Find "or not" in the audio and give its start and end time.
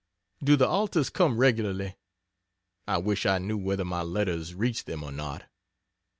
5.03-5.43